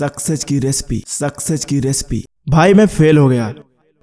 Success 0.00 0.44
की 0.44 0.58
recipe 0.58 1.04
success 1.06 1.64
की 1.64 1.80
recipe 1.80 2.24
भाई, 2.48 2.74
मैं 2.74 2.86
फेल 2.86 3.18
हो 3.18 3.28
गया। 3.28 3.52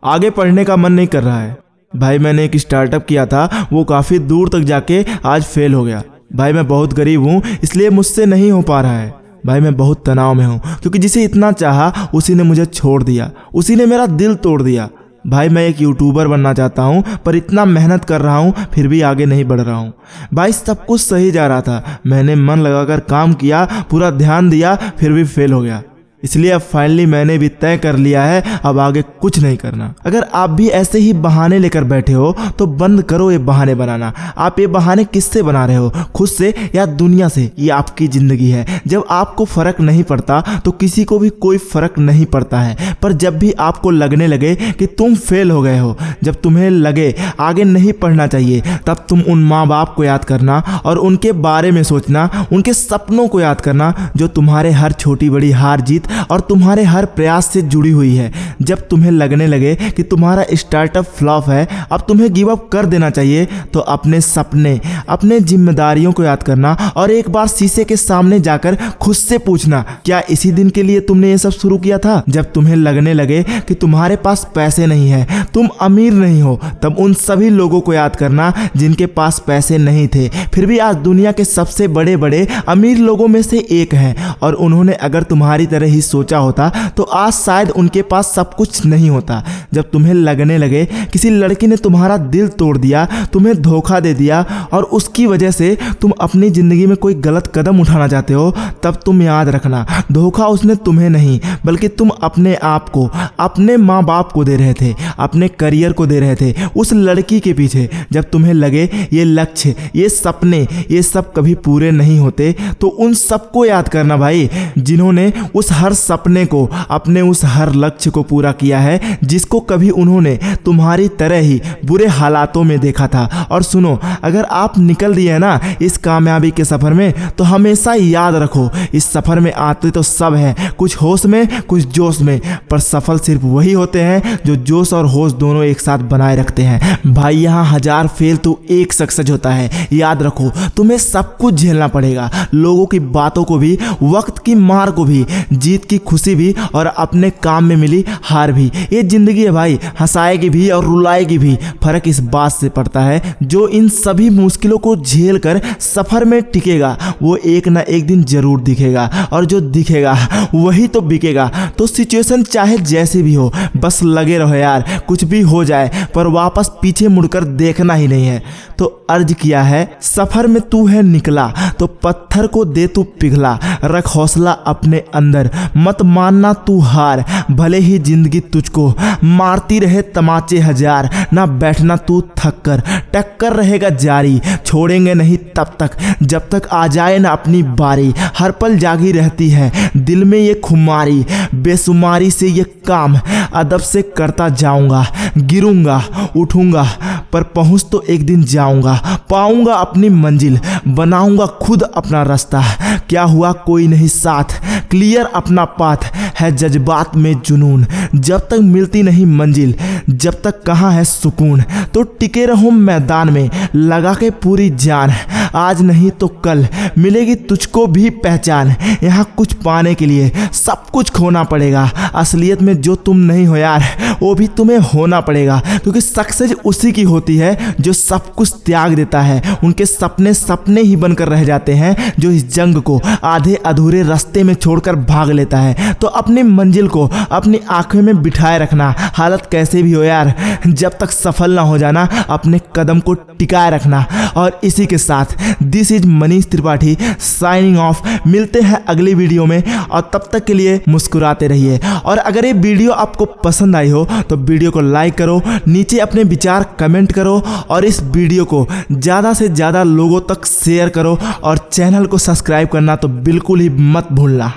आगे 0.03 0.29
पढ़ने 0.29 0.65
का 0.65 0.75
मन 0.75 0.91
नहीं 0.91 1.07
कर 1.07 1.23
रहा 1.23 1.41
है। 1.41 1.57
भाई, 1.95 2.19
मैंने 2.19 2.45
एक 2.45 2.55
स्टार्टअप 2.55 3.05
किया 3.05 3.25
था, 3.25 3.67
वो 3.73 3.83
काफ़ी 3.83 4.19
दूर 4.19 4.49
तक 4.49 4.59
जाके 4.59 5.05
आज 5.25 5.43
फेल 5.43 5.73
हो 5.73 5.83
गया। 5.83 6.03
भाई, 6.35 6.53
मैं 6.53 6.67
बहुत 6.67 6.93
गरीब 6.93 7.23
हूँ, 7.23 7.41
इसलिए 7.63 7.89
मुझसे 7.89 8.25
नहीं 8.25 8.51
हो 8.51 8.61
पा 8.61 8.81
रहा 8.81 8.99
है। 8.99 9.13
भाई, 9.45 9.59
मैं 9.59 9.75
बहुत 9.75 10.05
तनाव 10.05 10.33
में 10.33 10.45
हूँ, 10.45 10.61
क्योंकि 10.81 10.99
जिसे 10.99 11.23
इतना 11.23 11.51
चाहा, 11.51 12.09
उसी 12.13 12.35
ने 12.35 12.43
मुझे 12.43 12.65
छोड़ 12.65 13.03
दिया। 13.03 13.31
उसी 13.53 13.75
ने 13.75 13.85
मेरा 13.85 14.05
दिल 14.05 14.35
तोड़ 14.35 14.61
दिया। 14.61 14.89
भाई, 15.27 15.49
मैं 15.49 15.67
एक 15.67 15.81
यूट्यूबर 15.81 16.27
बनना 16.27 16.53
चाहता 16.53 16.81
हूँ, 16.81 17.03
पर 17.25 17.35
इतना 17.35 17.65
मेहनत 17.65 18.05
कर 18.05 18.21
रहा 18.21 18.37
हूँ, 18.37 18.53
फिर 18.73 18.87
भी 18.87 19.01
आगे 19.01 19.25
नहीं 19.25 19.45
बढ़ 19.45 19.61
रहा 19.61 19.75
हूँ। 19.75 19.93
भाई, 20.33 20.51
सब 20.51 20.85
कुछ 20.85 21.01
सही 21.01 21.31
जा 21.31 21.47
रहा 21.47 21.61
था। 21.61 21.99
मैंने 22.05 22.35
मन 22.37 22.59
लगाकर 22.59 22.99
काम 23.09 23.33
किया, 23.33 23.67
पूरा 23.91 24.11
ध्यान 24.13 24.49
दिया, 24.49 24.75
फिर 24.75 25.11
भी 25.11 25.23
फेल 25.25 25.53
हो 25.53 25.61
गया। 25.61 25.81
इसलिए 26.23 26.51
अब 26.51 26.61
फाइनली 26.61 27.05
मैंने 27.05 27.37
भी 27.37 27.47
तय 27.51 27.77
कर 27.77 27.95
लिया 27.95 28.23
है, 28.23 28.41
अब 28.65 28.79
आगे 28.79 29.01
कुछ 29.21 29.39
नहीं 29.39 29.57
करना। 29.57 29.93
अगर 30.05 30.23
आप 30.35 30.49
भी 30.49 30.67
ऐसे 30.69 30.99
ही 30.99 31.11
बहाने 31.15 31.59
लेकर 31.59 31.83
बैठे 31.83 32.13
हो 32.13 32.35
तो 32.59 32.65
बंद 32.67 33.01
करो 33.01 33.29
ये 33.31 33.37
बहाने 33.39 33.75
बनाना। 33.75 34.11
आप 34.37 34.59
ये 34.59 34.65
बहाने 34.67 35.03
किससे 35.05 35.43
बना 35.43 35.65
रहे 35.65 35.75
हो? 35.75 35.91
खुद 36.15 36.27
से 36.29 36.53
या 36.75 36.85
दुनिया 36.85 37.27
से? 37.29 37.51
ये 37.59 37.69
आपकी 37.69 38.07
ज़िंदगी 38.07 38.49
है। 38.49 38.81
जब 38.87 39.03
आपको 39.09 39.45
फ़र्क 39.45 39.81
नहीं 39.81 40.03
पड़ता 40.03 40.41
तो 40.65 40.71
किसी 40.73 41.03
को 41.03 41.19
भी 41.19 41.29
कोई 41.31 41.57
फ़र्क 41.65 41.99
नहीं 41.99 42.25
पड़ता 42.27 42.61
है। 42.61 42.86
पर 43.01 43.13
जब 43.13 43.37
भी 43.39 43.51
आपको 43.59 43.91
लगने 43.91 44.27
लगे 44.27 44.55
कि 44.55 44.85
तुम 44.87 45.15
फेल 45.17 45.51
हो 45.51 45.61
गए 45.61 45.77
हो, 45.79 45.97
जब 46.23 46.41
तुम्हें 46.41 46.69
लगे 46.69 47.13
आगे 47.39 47.63
नहीं 47.63 47.93
पढ़ना 47.93 48.27
चाहिए, 48.27 48.61
तब 48.87 49.05
तुम 49.09 49.21
उन 49.21 49.43
माँ 49.43 49.65
बाप 49.67 49.93
को 49.95 50.03
याद 50.03 50.25
करना 50.25 50.81
और 50.85 50.97
उनके 50.97 51.31
बारे 51.31 51.71
में 51.71 51.81
सोचना, 51.83 52.47
उनके 52.51 52.73
सपनों 52.73 53.27
को 53.27 53.39
याद 53.41 53.61
करना 53.61 53.93
जो 54.17 54.27
तुम्हारे 54.29 54.71
हर 54.71 54.91
छोटी 54.91 55.29
बड़ी 55.29 55.51
हार 55.51 55.81
जीत 55.81 56.07
और 56.31 56.39
तुम्हारे 56.39 56.83
हर 56.83 57.05
प्रयास 57.07 57.45
से 57.45 57.61
जुड़ी 57.63 57.91
हुई 57.91 58.15
है। 58.15 58.46
जब 58.61 58.87
तुम्हें 58.89 59.11
लगने 59.11 59.47
लगे 59.47 59.75
कि 59.75 60.03
तुम्हारा 60.03 60.45
स्टार्टअप 60.53 61.05
फ्लॉप 61.17 61.49
है, 61.49 61.67
अब 61.91 62.05
तुम्हें 62.07 62.33
गिव 62.33 62.51
अप 62.51 62.67
कर 62.69 62.85
देना 62.85 63.09
चाहिए 63.09 63.45
तो 63.73 63.79
अपने 63.79 64.21
सपने, 64.21 64.79
अपने 65.09 65.39
जिम्मेदारियों 65.41 66.11
को 66.11 66.23
याद 66.23 66.43
करना 66.43 66.73
और 66.97 67.11
एक 67.11 67.29
बार 67.29 67.47
शीशे 67.47 67.83
के 67.83 67.95
सामने 67.97 68.39
जाकर 68.39 68.75
खुद 69.01 69.15
से 69.15 69.37
पूछना, 69.39 69.83
क्या 70.05 70.21
इसी 70.29 70.51
दिन 70.51 70.69
के 70.69 70.83
लिए 70.83 70.99
तुमने 71.01 71.29
ये 71.29 71.37
सब 71.37 71.51
शुरू 71.51 71.77
किया 71.77 71.97
था? 71.97 72.21
जब 72.29 72.51
तुम्हें 72.53 72.75
लगने 72.75 73.13
लगे 73.13 73.43
कि 73.67 73.73
तुम्हारे 73.75 74.15
पास 74.17 74.47
पैसे 74.55 74.85
नहीं 74.85 75.09
है, 75.09 75.45
तुम 75.53 75.67
अमीर 75.81 76.13
नहीं 76.13 76.41
हो, 76.41 76.59
तब 76.83 76.95
उन 76.99 77.13
सभी 77.15 77.49
लोगों 77.49 77.81
को 77.81 77.93
याद 77.93 78.15
करना 78.15 78.53
जिनके 78.75 79.05
पास 79.07 79.39
पैसे 79.47 79.77
नहीं 79.77 80.07
थे। 80.07 80.27
फिर 80.47 80.65
भी 80.65 80.77
आज 80.79 80.95
दुनिया 80.97 81.31
के 81.31 81.43
सबसे 81.45 81.87
बड़े 81.89 82.15
बड़े 82.17 82.47
अमीर 82.67 82.97
लोगों 82.97 83.27
में 83.27 83.41
से 83.41 83.65
एक 83.71 83.93
हैं 83.93 84.35
और 84.43 84.53
उन्होंने 84.55 84.93
अगर 84.93 85.23
तुम्हारी 85.25 85.65
तरह 85.67 85.87
ही 85.87 86.01
सोचा 86.01 86.37
होता 86.37 86.71
तो 86.97 87.03
आज 87.03 87.33
शायद 87.33 87.69
उनके 87.71 88.01
पास 88.03 88.31
सब 88.35 88.46
कुछ 88.53 88.85
नहीं 88.85 89.09
होता। 89.09 89.43
जब 89.73 89.89
तुम्हें 89.91 90.13
लगने 90.13 90.57
लगे 90.57 90.85
किसी 91.13 91.29
लड़की 91.29 91.67
ने 91.67 91.77
तुम्हारा 91.77 92.17
दिल 92.17 92.47
तोड़ 92.49 92.77
दिया, 92.77 93.05
तुम्हें 93.33 93.61
धोखा 93.61 93.99
दे 93.99 94.13
दिया 94.13 94.41
और 94.73 94.83
उसकी 94.83 95.25
वजह 95.25 95.51
से 95.51 95.77
तुम 96.01 96.11
अपनी 96.21 96.49
ज़िंदगी 96.49 96.85
में 96.85 96.95
कोई 96.97 97.13
गलत 97.15 97.51
कदम 97.55 97.79
उठाना 97.81 98.07
चाहते 98.07 98.33
हो, 98.33 98.51
तब 98.83 98.99
तुम 99.05 99.21
याद 99.21 99.49
रखना, 99.49 99.85
धोखा 100.11 100.47
उसने 100.47 100.75
तुम्हें 100.77 101.09
नहीं 101.09 101.39
बल्कि 101.67 101.87
तुम 101.89 102.09
अपने 102.09 102.55
आप 102.55 102.89
को, 102.89 103.05
अपने 103.39 103.77
माँ 103.79 104.03
बाप 104.05 104.31
को 104.31 104.43
दे 104.43 104.55
रहे 104.57 104.73
थे, 104.73 104.93
अपने 105.19 105.47
करियर 105.49 105.93
को 105.93 106.05
दे 106.07 106.19
रहे 106.19 106.35
थे, 106.35 106.53
उस 106.75 106.93
लड़की 106.95 107.39
के 107.39 107.53
पीछे 107.53 107.89
जब 108.11 108.29
तुम्हें 108.31 108.53
लगे 108.53 108.83
ये 109.13 109.23
लक्ष्य, 109.23 109.75
ये 109.95 110.09
सपने, 110.09 110.65
ये 110.91 111.01
सब 111.03 111.31
कभी 111.33 111.53
पूरे 111.57 111.91
नहीं 111.93 112.17
होते 112.19 112.55
तो 112.81 112.87
उन 112.87 113.13
सबको 113.15 113.65
याद 113.65 113.89
करना 113.89 114.17
भाई, 114.17 114.49
जिन्होंने 114.79 115.31
उस 115.55 115.71
हर 115.71 115.93
सपने 115.95 116.45
को, 116.45 116.65
अपने 116.89 117.21
उस 117.23 117.43
हर 117.45 117.73
लक्ष्य 117.75 118.09
को 118.09 118.23
पूरा 118.23 118.51
किया 118.53 118.79
है, 118.79 119.17
जिसको 119.23 119.59
कभी 119.61 119.89
उन्होंने 119.91 120.37
तुम्हारी 120.65 121.07
तरह 121.19 121.39
ही 121.39 121.61
बुरे 121.85 122.07
हालातों 122.09 122.63
में 122.63 122.79
देखा 122.79 123.07
था। 123.07 123.47
और 123.51 123.63
सुनो, 123.63 123.99
अगर 124.23 124.43
आप 124.43 124.77
निकल 124.79 125.15
दिए 125.15 125.37
ना 125.37 125.59
इस 125.81 125.97
कामयाबी 125.99 126.51
के 126.51 126.63
सफ़र 126.65 126.93
में 126.93 127.31
तो 127.31 127.43
हमेशा 127.45 127.93
याद 127.93 128.35
रखो, 128.35 128.69
इस 128.93 129.05
सफ़र 129.07 129.39
में 129.39 129.51
आते 129.53 129.89
तो 129.91 130.03
सब 130.03 130.33
हैं, 130.35 130.71
कुछ 130.73 130.95
होश 130.97 131.25
में 131.25 131.56
कुछ 131.61 131.85
जोश 131.87 132.21
में, 132.21 132.39
पर 132.71 132.79
सफल 132.79 133.19
सिर्फ़ 133.19 133.45
वही 133.45 133.71
होते 133.73 134.01
हैं 134.01 134.37
जो 134.45 134.55
जोश 134.57 134.93
और 134.93 135.05
होश 135.07 135.31
दोनों 135.33 135.63
एक 135.63 135.79
साथ 135.79 135.99
बनाए 136.07 136.35
रखते 136.35 136.63
हैं। 136.63 136.97
भाई, 137.07 137.35
यहाँ 137.37 137.65
हज़ार 137.65 138.07
फेल 138.09 138.37
तो 138.37 138.59
एक 138.71 138.93
सक्सेस 138.93 139.29
होता 139.29 139.49
है। 139.49 139.87
याद 139.93 140.21
रखो, 140.23 140.49
तुम्हें 140.77 140.97
सब 140.97 141.35
कुछ 141.37 141.53
झेलना 141.53 141.87
पड़ेगा। 141.87 142.29
लोगों 142.53 142.85
की 142.85 142.99
बातों 142.99 143.43
को 143.43 143.57
भी, 143.57 143.77
वक्त 144.03 144.37
की 144.37 144.55
मार 144.55 144.91
को 144.91 145.05
भी, 145.05 145.25
जीत 145.53 145.85
की 145.85 145.97
खुशी 145.99 146.35
भी 146.35 146.53
और 146.75 146.85
अपने 146.87 147.29
काम 147.43 147.63
में 147.63 147.75
मिली 147.75 148.03
हार 148.23 148.51
भी। 148.51 148.65
ये 148.93 149.03
ज़िंदगी 149.03 149.43
है 149.43 149.51
भाई, 149.51 149.79
हंसाएगी 149.99 150.49
भी 150.49 150.69
और 150.69 150.85
रुलाएगी 150.85 151.37
भी। 151.37 151.55
फ़र्क 151.83 152.07
इस 152.07 152.19
बात 152.21 152.51
से 152.51 152.69
पड़ता 152.69 153.01
है, 153.01 153.35
जो 153.43 153.67
इन 153.69 153.87
सभी 153.89 154.29
मुश्किलों 154.31 154.77
को 154.77 154.95
झेल 154.95 155.37
कर 155.37 155.61
सफ़र 155.81 156.25
में 156.25 156.41
टिकेगा, 156.43 156.97
वो 157.21 157.35
एक 157.37 157.67
ना 157.67 157.81
एक 157.81 158.05
दिन 158.07 158.23
ज़रूर 158.25 158.61
दिखेगा। 158.61 159.09
और 159.33 159.45
जो 159.45 159.59
दिखेगा, 159.61 160.17
वही 160.53 160.87
तो 160.87 161.01
बिकेगा। 161.01 161.36
तो 161.77 161.87
सिचुएशन 161.87 162.43
चाहे 162.43 162.77
जैसी 162.79 163.21
भी 163.23 163.33
हो, 163.33 163.51
बस 163.77 163.99
लगे 164.03 164.37
रहो 164.37 164.55
यार, 164.55 164.85
कुछ 165.07 165.23
भी 165.23 165.41
हो 165.41 165.63
जाए, 165.63 165.91
पर 166.15 166.27
वापस 166.29 166.71
पीछे 166.81 167.07
मुड़कर 167.07 167.43
देखना 167.43 167.93
ही 167.93 168.07
नहीं 168.07 168.27
है। 168.27 168.41
तो 168.79 168.85
अर्ज़ 169.09 169.33
किया 169.33 169.61
है, 169.63 169.97
सफ़र 170.03 170.47
में 170.47 170.59
तू 170.61 170.85
है 170.87 171.01
निकला 171.03 171.47
तो 171.79 171.87
पत्थर 172.03 172.47
को 172.47 172.63
दे 172.65 172.85
तू 172.87 173.03
पिघला, 173.19 173.57
रख 173.83 174.07
हौसला 174.07 174.51
अपने 174.67 174.97
अंदर, 175.15 175.49
मत 175.77 176.01
मानना 176.03 176.53
तू 176.67 176.79
हार, 176.81 177.23
भले 177.51 177.77
ही 177.77 177.97
ज़िंदगी 177.99 178.39
तुझको 178.43 178.87
मारती 179.23 179.79
रहे 179.79 180.01
तमाचे 180.11 180.59
हज़ार, 180.59 181.09
ना 181.33 181.45
बैठना 181.45 181.95
तू 181.97 182.21
थक 182.37 182.61
कर 182.65 182.81
टक्कर 183.13 183.53
रहेगा 183.53 183.89
जारी, 183.91 184.39
छोड़ेंगे 184.57 185.13
नहीं 185.13 185.37
तब 185.57 185.75
तक, 185.79 185.97
जब 186.23 186.47
तक 186.49 186.67
आ 186.67 186.85
जाए 186.87 187.17
ना 187.19 187.29
अपनी 187.29 187.61
बारी, 187.63 188.13
हर 188.37 188.51
पल 188.51 188.77
जागी 188.77 189.11
रहती 189.11 189.49
है, 189.49 189.71
दिल 189.97 190.23
में 190.23 190.37
ये 190.39 190.53
खुमारी 190.55 191.25
बेसुमारी 191.63 192.31
से 192.31 192.47
ये 192.47 192.63
काम 192.87 193.17
अदब 193.53 193.79
से 193.79 194.01
करता 194.17 194.49
जाऊँगा 194.49 195.05
गिरूँगा 195.37 196.01
उठूँगा 196.35 196.85
पर 197.33 197.43
पहुँच 197.55 197.85
तो 197.91 198.01
एक 198.01 198.25
दिन 198.25 198.43
जाऊँगा, 198.45 198.99
पाऊँगा 199.29 199.73
अपनी 199.75 200.09
मंजिल, 200.11 200.59
बनाऊँगा 200.87 201.45
खुद 201.61 201.83
अपना 201.83 202.23
रास्ता। 202.23 202.63
क्या 203.09 203.23
हुआ? 203.23 203.51
कोई 203.51 203.87
नहीं, 203.87 204.07
साथ 204.07 204.59
क्लियर 204.89 205.25
अपना 205.25 205.63
पाथ 205.65 206.05
है 206.39 206.51
जज्बात 206.51 207.15
में 207.15 207.33
जुनून। 207.41 207.85
जब 208.15 208.39
तक 208.41 208.59
मिलती 208.63 209.01
नहीं 209.03 209.25
मंजिल, 209.27 209.73
जब 210.09 210.41
तक 210.41 210.61
कहाँ 210.63 210.91
है 210.91 211.03
सुकून? 211.03 211.61
तो 211.93 212.03
टिके 212.19 212.45
रहो 212.45 212.71
मैदान 212.71 213.29
में, 213.29 213.49
लगा 213.75 214.13
के 214.13 214.29
पूरी 214.29 214.69
जान। 214.69 215.13
आज 215.55 215.81
नहीं 215.81 216.09
तो 216.11 216.27
कल, 216.43 216.65
मिलेगी 216.97 217.35
तुझको 217.41 217.85
भी 217.87 218.09
पहचान। 218.09 218.75
यहाँ 219.03 219.25
कुछ 219.37 219.53
पाने 219.55 219.93
के 219.95 220.05
लिए 220.05 220.31
सब 220.53 220.85
कुछ 220.85 221.09
खोना 221.09 221.43
पड़ेगा। 221.43 221.89
असलियत 222.15 222.61
में 222.61 222.73
जो 222.81 222.95
तुम 222.95 223.17
नहीं 223.17 223.45
हो 223.47 223.55
यार, 223.55 223.83
वो 224.21 224.33
भी 224.35 224.47
तुम्हें 224.47 224.77
होना 224.93 225.19
पड़ेगा, 225.21 225.61
क्योंकि 225.83 226.01
सक्सेस 226.01 226.53
उसी 226.65 226.91
की 226.91 227.03
होती 227.17 227.37
है, 227.37 227.75
जो 227.81 227.93
सब 227.93 228.33
कुछ 228.33 228.53
त्याग 228.65 228.95
देता 228.95 229.21
है। 229.21 229.41
उनके 229.63 229.85
सपने 229.85 230.33
सपने 230.33 230.81
ही 230.81 230.95
बनकर 230.95 231.27
रह 231.27 231.43
जाते 231.43 231.73
हैं, 231.73 232.13
जो 232.19 232.31
इस 232.31 232.53
जंग 232.55 232.81
को 232.81 232.99
आधे 233.23 233.55
अधूरे 233.55 234.03
रास्ते 234.03 234.43
में 234.43 234.53
छोड़कर 234.53 234.95
भाग 234.95 235.31
लेता 235.31 235.59
है। 235.59 235.93
तो 235.93 236.07
अपनी 236.07 236.43
मंजिल 236.43 236.87
को 236.87 237.09
अपनी 237.31 237.59
आँखें 237.69 238.01
में 238.01 238.21
बिठाए 238.21 238.59
रखना। 238.59 238.93
हालत 238.97 239.47
कैसे 239.51 239.83
भी 239.83 239.93
हो 239.93 240.03
यार, 240.03 240.33
जब 240.67 240.97
तक 240.99 241.11
सफल 241.11 241.51
ना 241.51 241.61
हो 241.61 241.77
जाना, 241.77 242.07
अपने 242.29 242.59
कदम 242.75 242.99
को 242.99 243.13
टिकाए 243.39 243.69
रखना। 243.71 244.05
और 244.37 244.59
इसी 244.63 244.85
के 244.85 244.97
साथ 244.99 245.35
this 245.65 245.91
is 245.91 246.07
Manish 246.09 246.45
Tripathi 246.47 246.95
signing 247.21 247.77
off 247.79 248.01
मिलते 248.27 248.61
हैं 248.61 248.83
अगली 248.85 249.13
वीडियो 249.15 249.45
में, 249.45 249.63
और 249.83 250.09
तब 250.13 250.29
तक 250.33 250.45
के 250.45 250.53
लिए 250.53 250.79
मुस्कुराते 250.89 251.47
रहिए। 251.47 251.79
और 252.05 252.17
अगर 252.17 252.45
ये 252.45 252.53
वीडियो 252.55 252.91
आपको 252.93 253.25
पसंद 253.43 253.75
आई 253.75 253.89
हो 253.89 254.05
तो 254.29 254.35
वीडियो 254.37 254.71
को 254.71 254.81
लाइक 254.81 255.13
करो, 255.15 255.41
नीचे 255.67 255.99
अपने 255.99 256.23
विचार 256.25 256.65
कमेंट 256.79 257.11
करो, 257.11 257.41
और 257.69 257.85
इस 257.85 258.01
वीडियो 258.03 258.45
को 258.45 258.67
ज़्यादा 258.91 259.33
से 259.33 259.47
ज़्यादा 259.49 259.83
लोगों 259.85 260.21
तक 260.25 260.45
शेयर 260.47 260.89
करो, 260.89 261.17
और 261.43 261.57
चैनल 261.71 262.05
को 262.05 262.17
सब्सक्राइब 262.19 262.69
करना 262.69 262.95
तो 262.95 263.07
बिल्कुल 263.07 263.59
ही 263.59 263.69
मत 263.69 264.11
भूलना। 264.11 264.51